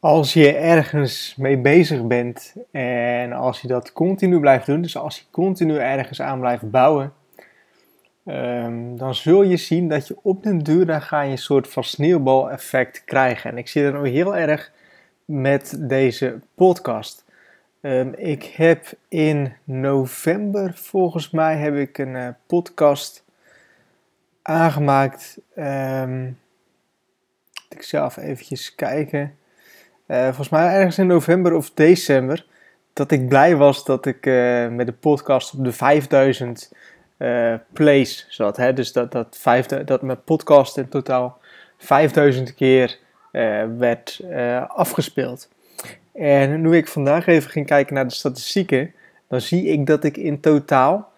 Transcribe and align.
Als 0.00 0.32
je 0.32 0.52
ergens 0.52 1.34
mee 1.36 1.58
bezig 1.58 2.06
bent 2.06 2.54
en 2.70 3.32
als 3.32 3.60
je 3.60 3.68
dat 3.68 3.92
continu 3.92 4.40
blijft 4.40 4.66
doen, 4.66 4.82
dus 4.82 4.96
als 4.96 5.18
je 5.18 5.24
continu 5.30 5.76
ergens 5.76 6.20
aan 6.20 6.40
blijft 6.40 6.70
bouwen, 6.70 7.12
ehm, 8.24 8.96
dan 8.96 9.14
zul 9.14 9.42
je 9.42 9.56
zien 9.56 9.88
dat 9.88 10.08
je 10.08 10.16
op 10.22 10.42
den 10.42 10.58
duur 10.58 10.86
dan 10.86 11.02
ga 11.02 11.20
je 11.20 11.30
een 11.30 11.38
soort 11.38 11.68
van 11.68 11.84
sneeuwbaleffect 11.84 13.04
krijgen. 13.04 13.50
En 13.50 13.58
ik 13.58 13.68
zie 13.68 13.82
dat 13.82 13.94
ook 13.94 14.06
heel 14.06 14.36
erg 14.36 14.72
met 15.24 15.76
deze 15.80 16.40
podcast. 16.54 17.24
Ehm, 17.80 18.12
ik 18.16 18.44
heb 18.44 18.86
in 19.08 19.52
november, 19.64 20.74
volgens 20.74 21.30
mij, 21.30 21.56
heb 21.56 21.74
ik 21.74 21.98
een 21.98 22.14
uh, 22.14 22.28
podcast 22.46 23.24
aangemaakt. 24.42 25.38
Um, 25.56 26.38
ik 27.68 27.82
zelf 27.82 28.16
eventjes 28.16 28.74
kijken. 28.74 29.36
Uh, 30.08 30.24
volgens 30.24 30.48
mij 30.48 30.74
ergens 30.74 30.98
in 30.98 31.06
november 31.06 31.54
of 31.54 31.70
december. 31.74 32.46
Dat 32.92 33.10
ik 33.10 33.28
blij 33.28 33.56
was 33.56 33.84
dat 33.84 34.06
ik 34.06 34.26
uh, 34.26 34.68
met 34.68 34.86
de 34.86 34.92
podcast 34.92 35.54
op 35.54 35.64
de 35.64 35.72
5000 35.72 36.72
uh, 37.18 37.54
plays 37.72 38.26
zat. 38.28 38.56
Hè? 38.56 38.72
Dus 38.72 38.92
dat, 38.92 39.12
dat, 39.12 39.36
vijfde, 39.40 39.84
dat 39.84 40.02
mijn 40.02 40.22
podcast 40.24 40.76
in 40.76 40.88
totaal 40.88 41.38
5000 41.78 42.54
keer 42.54 42.98
werd 43.78 44.20
afgespeeld. 44.68 45.48
En 46.12 46.60
nu 46.60 46.76
ik 46.76 46.88
vandaag 46.88 47.26
even 47.26 47.50
ging 47.50 47.66
kijken 47.66 47.94
naar 47.94 48.08
de 48.08 48.14
statistieken, 48.14 48.92
dan 49.28 49.40
zie 49.40 49.64
ik 49.64 49.86
dat 49.86 50.04
ik 50.04 50.16
in 50.16 50.40
totaal, 50.40 51.12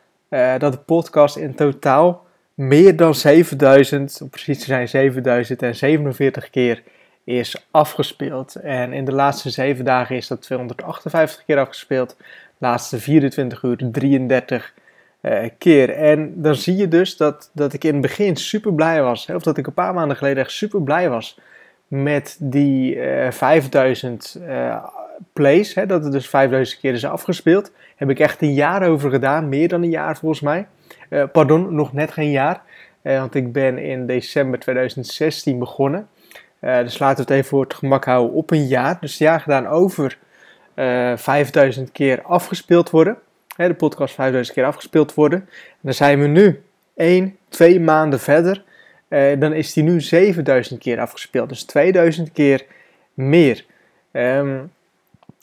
dat 0.59 0.73
de 0.73 0.79
podcast 0.79 1.37
in 1.37 1.55
totaal 1.55 2.27
meer 2.55 2.97
dan 2.97 3.15
7000, 3.15 4.19
om 4.23 4.29
precies 4.29 4.59
te 4.59 4.65
zijn 4.65 4.89
7047 4.89 6.51
keer 6.51 6.83
is 7.29 7.67
afgespeeld. 7.71 8.55
En 8.55 8.93
in 8.93 9.05
de 9.05 9.13
laatste 9.13 9.51
7 9.51 9.85
dagen 9.85 10.17
is 10.17 10.27
dat 10.27 10.43
258 10.43 11.45
keer 11.45 11.59
afgespeeld. 11.59 12.17
De 12.19 12.25
laatste 12.59 12.99
24 12.99 13.63
uur 13.63 13.91
33 13.93 14.75
uh, 15.23 15.39
keer. 15.59 15.91
En 15.91 16.43
dan 16.43 16.55
zie 16.55 16.77
je 16.77 16.89
dus 16.89 17.17
dat, 17.17 17.51
dat 17.53 17.73
ik 17.73 17.85
in 17.85 17.93
het 17.93 18.01
begin 18.01 18.37
super 18.37 18.75
blij 18.75 19.03
was. 19.03 19.27
Of 19.27 19.43
dat 19.43 19.57
ik 19.57 19.67
een 19.67 19.73
paar 19.73 19.95
maanden 19.95 20.17
geleden 20.17 20.43
echt 20.43 20.53
super 20.53 20.83
blij 20.83 21.11
was 21.11 21.41
met 21.89 22.37
die 22.41 22.97
uh, 22.97 23.31
5000 23.31 24.39
uh, 24.41 24.85
plays. 25.33 25.75
Hè, 25.75 25.87
dat 25.87 26.03
het 26.03 26.13
dus 26.13 26.29
5000 26.29 26.81
keer 26.81 26.93
is 26.93 27.05
afgespeeld. 27.05 27.73
Heb 27.97 28.11
ik 28.11 28.19
echt 28.19 28.43
een 28.43 28.55
jaar 28.55 28.89
over 28.89 29.11
gedaan. 29.11 29.49
Meer 29.49 29.69
dan 29.69 29.83
een 29.83 29.91
jaar 29.91 30.17
volgens 30.17 30.41
mij. 30.41 30.67
Pardon, 31.33 31.75
nog 31.75 31.93
net 31.93 32.11
geen 32.13 32.31
jaar. 32.31 32.63
Want 33.03 33.35
ik 33.35 33.53
ben 33.53 33.79
in 33.79 34.07
december 34.07 34.59
2016 34.59 35.59
begonnen. 35.59 36.09
Uh, 36.61 36.79
dus 36.79 36.99
laten 36.99 37.17
we 37.17 37.23
het 37.23 37.31
even 37.31 37.49
voor 37.49 37.63
het 37.63 37.75
gemak 37.75 38.05
houden 38.05 38.37
op 38.37 38.51
een 38.51 38.67
jaar. 38.67 38.99
Dus 39.01 39.19
ja, 39.19 39.39
gedaan 39.39 39.67
over 39.67 40.19
5000 41.17 41.93
keer 41.93 42.23
afgespeeld 42.23 42.91
worden. 42.91 43.19
Hè, 43.57 43.69
de 43.69 43.75
podcast 43.75 44.15
5000 44.15 44.57
keer 44.57 44.67
afgespeeld 44.67 45.15
worden. 45.15 45.39
En 45.49 45.79
dan 45.81 45.95
zijn 45.95 46.21
we 46.21 46.27
nu 46.27 46.63
1, 46.97 47.37
2 47.49 47.81
maanden 47.81 48.21
verder. 48.21 48.63
dan 49.39 49.53
is 49.53 49.73
die 49.73 49.83
nu 49.83 50.01
7000 50.01 50.81
keer 50.81 51.01
afgespeeld. 51.01 51.49
Dus 51.49 51.63
2000 51.63 52.33
keer 52.33 52.65
meer. 53.15 53.65
Um, 54.13 54.71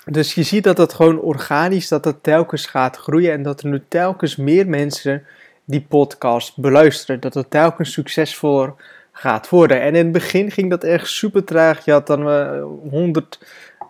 dus 0.05 0.33
je 0.33 0.43
ziet 0.43 0.63
dat 0.63 0.75
dat 0.75 0.93
gewoon 0.93 1.19
organisch, 1.19 1.87
dat 1.87 2.03
dat 2.03 2.17
telkens 2.21 2.65
gaat 2.65 2.97
groeien 2.97 3.31
en 3.31 3.43
dat 3.43 3.61
er 3.61 3.69
nu 3.69 3.83
telkens 3.87 4.35
meer 4.35 4.67
mensen 4.67 5.25
die 5.65 5.81
podcast 5.81 6.57
beluisteren. 6.57 7.19
Dat 7.19 7.33
het 7.33 7.49
telkens 7.49 7.91
succesvoller 7.91 8.73
gaat 9.17 9.49
worden. 9.49 9.81
En 9.81 9.95
in 9.95 10.03
het 10.03 10.11
begin 10.11 10.51
ging 10.51 10.69
dat 10.69 10.83
echt 10.83 11.07
super 11.07 11.43
traag. 11.43 11.85
Je 11.85 11.91
had 11.91 12.07
dan 12.07 12.29
uh, 12.29 12.63
100 12.89 13.39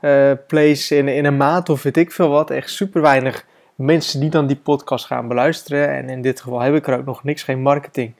uh, 0.01 0.31
plays 0.47 0.91
in, 0.91 1.07
in 1.07 1.25
een 1.25 1.37
maand 1.37 1.69
of 1.69 1.83
weet 1.83 1.97
ik 1.97 2.11
veel 2.11 2.29
wat. 2.29 2.51
Echt 2.51 2.69
super 2.69 3.01
weinig 3.01 3.45
mensen 3.75 4.19
die 4.19 4.29
dan 4.29 4.47
die 4.47 4.55
podcast 4.55 5.05
gaan 5.05 5.27
beluisteren. 5.27 5.89
En 5.89 6.09
in 6.09 6.21
dit 6.21 6.41
geval 6.41 6.59
heb 6.59 6.75
ik 6.75 6.87
er 6.87 6.97
ook 6.97 7.05
nog 7.05 7.23
niks, 7.23 7.43
geen 7.43 7.61
marketing 7.61 8.13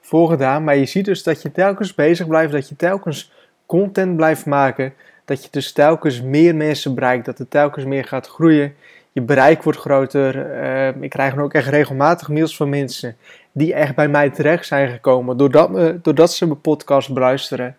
voor 0.00 0.28
gedaan. 0.28 0.64
Maar 0.64 0.76
je 0.76 0.86
ziet 0.86 1.04
dus 1.04 1.22
dat 1.22 1.42
je 1.42 1.52
telkens 1.52 1.94
bezig 1.94 2.26
blijft, 2.26 2.52
dat 2.52 2.68
je 2.68 2.76
telkens 2.76 3.32
content 3.66 4.16
blijft 4.16 4.46
maken. 4.46 4.94
Dat 5.24 5.42
je 5.42 5.48
dus 5.50 5.72
telkens 5.72 6.22
meer 6.22 6.54
mensen 6.54 6.94
bereikt, 6.94 7.24
dat 7.24 7.38
het 7.38 7.50
telkens 7.50 7.84
meer 7.84 8.04
gaat 8.04 8.28
groeien 8.28 8.74
je 9.12 9.20
bereik 9.20 9.62
wordt 9.62 9.78
groter. 9.78 10.62
Uh, 10.62 11.02
ik 11.02 11.10
krijg 11.10 11.38
ook 11.38 11.54
echt 11.54 11.68
regelmatig 11.68 12.28
mails 12.28 12.56
van 12.56 12.68
mensen 12.68 13.16
die 13.52 13.74
echt 13.74 13.94
bij 13.94 14.08
mij 14.08 14.30
terecht 14.30 14.66
zijn 14.66 14.88
gekomen 14.88 15.36
doordat, 15.36 16.04
doordat 16.04 16.32
ze 16.32 16.46
mijn 16.46 16.60
podcast 16.60 17.12
beluisteren. 17.14 17.76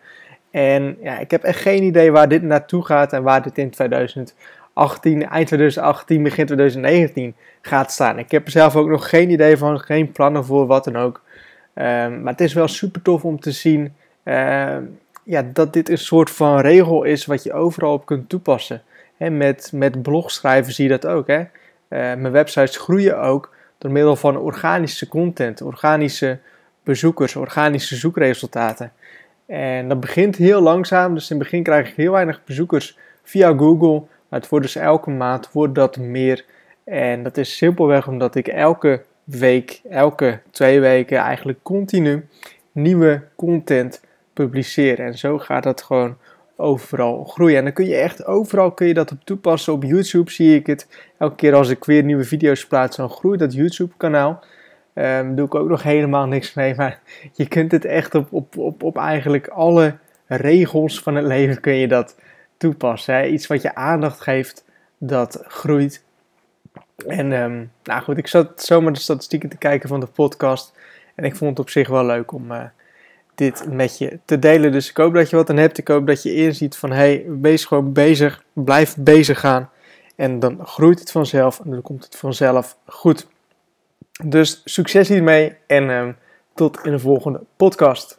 En 0.50 0.96
ja, 1.02 1.18
ik 1.18 1.30
heb 1.30 1.42
echt 1.42 1.60
geen 1.60 1.82
idee 1.82 2.12
waar 2.12 2.28
dit 2.28 2.42
naartoe 2.42 2.84
gaat 2.84 3.12
en 3.12 3.22
waar 3.22 3.42
dit 3.42 3.58
in 3.58 3.70
2018, 3.70 5.28
eind 5.28 5.46
2018, 5.46 6.22
begin 6.22 6.46
2019 6.46 7.34
gaat 7.62 7.92
staan. 7.92 8.18
Ik 8.18 8.30
heb 8.30 8.44
er 8.44 8.50
zelf 8.50 8.76
ook 8.76 8.88
nog 8.88 9.08
geen 9.08 9.30
idee 9.30 9.56
van, 9.56 9.80
geen 9.80 10.12
plannen 10.12 10.44
voor, 10.44 10.66
wat 10.66 10.84
dan 10.84 10.96
ook. 10.96 11.22
Uh, 11.74 11.84
maar 12.08 12.32
het 12.32 12.40
is 12.40 12.52
wel 12.52 12.68
super 12.68 13.02
tof 13.02 13.24
om 13.24 13.40
te 13.40 13.52
zien 13.52 13.94
uh, 14.24 14.76
ja, 15.24 15.42
dat 15.52 15.72
dit 15.72 15.88
een 15.88 15.98
soort 15.98 16.30
van 16.30 16.60
regel 16.60 17.04
is 17.04 17.26
wat 17.26 17.42
je 17.42 17.52
overal 17.52 17.92
op 17.92 18.06
kunt 18.06 18.28
toepassen. 18.28 18.82
En 19.16 19.36
met, 19.36 19.70
met 19.72 20.02
blogschrijven 20.02 20.72
zie 20.72 20.84
je 20.84 20.98
dat 20.98 21.06
ook. 21.06 21.26
Hè? 21.26 21.38
Uh, 21.38 21.48
mijn 21.88 22.30
websites 22.30 22.76
groeien 22.76 23.20
ook 23.20 23.54
door 23.78 23.90
middel 23.90 24.16
van 24.16 24.36
organische 24.36 25.08
content, 25.08 25.62
organische 25.62 26.38
bezoekers, 26.82 27.36
organische 27.36 27.96
zoekresultaten. 27.96 28.92
En 29.46 29.88
dat 29.88 30.00
begint 30.00 30.36
heel 30.36 30.60
langzaam, 30.60 31.14
dus 31.14 31.30
in 31.30 31.36
het 31.36 31.44
begin 31.44 31.62
krijg 31.62 31.88
ik 31.88 31.96
heel 31.96 32.12
weinig 32.12 32.44
bezoekers 32.44 32.98
via 33.22 33.56
Google. 33.56 34.02
Maar 34.28 34.40
het 34.40 34.48
wordt 34.48 34.64
dus 34.64 34.76
elke 34.76 35.10
maand 35.10 35.52
wordt 35.52 35.74
dat 35.74 35.96
meer. 35.96 36.44
En 36.84 37.22
dat 37.22 37.36
is 37.36 37.56
simpelweg 37.56 38.08
omdat 38.08 38.34
ik 38.34 38.48
elke 38.48 39.02
week, 39.24 39.80
elke 39.90 40.40
twee 40.50 40.80
weken 40.80 41.18
eigenlijk 41.18 41.58
continu 41.62 42.26
nieuwe 42.72 43.22
content 43.36 44.00
publiceer. 44.32 45.00
En 45.00 45.18
zo 45.18 45.38
gaat 45.38 45.62
dat 45.62 45.82
gewoon 45.82 46.16
overal 46.56 47.24
groeien. 47.24 47.58
En 47.58 47.64
dan 47.64 47.72
kun 47.72 47.86
je 47.86 47.96
echt 47.96 48.26
overal 48.26 48.72
kun 48.72 48.86
je 48.86 48.94
dat 48.94 49.12
op 49.12 49.24
toepassen. 49.24 49.72
Op 49.72 49.82
YouTube 49.82 50.30
zie 50.30 50.54
ik 50.54 50.66
het. 50.66 50.88
Elke 51.18 51.34
keer 51.34 51.54
als 51.54 51.68
ik 51.68 51.84
weer 51.84 52.02
nieuwe 52.02 52.24
video's 52.24 52.66
plaats, 52.66 52.96
dan 52.96 53.10
groeit 53.10 53.40
dat 53.40 53.54
YouTube 53.54 53.92
kanaal. 53.96 54.44
Um, 54.94 55.34
doe 55.34 55.46
ik 55.46 55.54
ook 55.54 55.68
nog 55.68 55.82
helemaal 55.82 56.26
niks 56.26 56.54
mee. 56.54 56.74
Maar 56.80 57.00
je 57.32 57.48
kunt 57.48 57.72
het 57.72 57.84
echt 57.84 58.14
op, 58.14 58.32
op, 58.32 58.56
op, 58.56 58.82
op 58.82 58.96
eigenlijk 58.96 59.48
alle 59.48 59.96
regels 60.26 61.00
van 61.00 61.14
het 61.14 61.26
leven 61.26 61.60
kun 61.60 61.74
je 61.74 61.88
dat 61.88 62.16
toepassen. 62.56 63.14
Hè? 63.14 63.26
Iets 63.26 63.46
wat 63.46 63.62
je 63.62 63.74
aandacht 63.74 64.20
geeft, 64.20 64.64
dat 64.98 65.44
groeit. 65.46 66.04
En 67.06 67.32
um, 67.32 67.70
nou 67.82 68.02
goed, 68.02 68.18
ik 68.18 68.26
zat 68.26 68.62
zomaar 68.62 68.92
de 68.92 68.98
statistieken 68.98 69.48
te 69.48 69.56
kijken 69.56 69.88
van 69.88 70.00
de 70.00 70.06
podcast. 70.06 70.72
En 71.14 71.24
ik 71.24 71.36
vond 71.36 71.50
het 71.50 71.60
op 71.60 71.70
zich 71.70 71.88
wel 71.88 72.06
leuk 72.06 72.32
om... 72.32 72.50
Uh, 72.50 72.64
dit 73.34 73.64
met 73.72 73.98
je 73.98 74.18
te 74.24 74.38
delen. 74.38 74.72
Dus 74.72 74.90
ik 74.90 74.96
hoop 74.96 75.14
dat 75.14 75.30
je 75.30 75.36
wat 75.36 75.50
aan 75.50 75.56
hebt. 75.56 75.78
Ik 75.78 75.88
hoop 75.88 76.06
dat 76.06 76.22
je 76.22 76.34
inziet 76.34 76.76
van 76.76 76.92
hey, 76.92 77.24
wees 77.40 77.64
gewoon 77.64 77.92
bezig. 77.92 78.42
Blijf 78.52 78.96
bezig 78.98 79.40
gaan. 79.40 79.70
En 80.16 80.38
dan 80.38 80.66
groeit 80.66 81.00
het 81.00 81.10
vanzelf 81.10 81.60
en 81.60 81.70
dan 81.70 81.82
komt 81.82 82.04
het 82.04 82.16
vanzelf 82.16 82.76
goed. 82.86 83.26
Dus 84.24 84.60
succes 84.64 85.08
hiermee 85.08 85.56
en 85.66 85.88
uh, 85.88 86.08
tot 86.54 86.80
in 86.82 86.90
de 86.90 86.98
volgende 86.98 87.40
podcast. 87.56 88.12